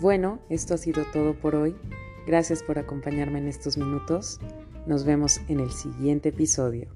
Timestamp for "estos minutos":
3.48-4.38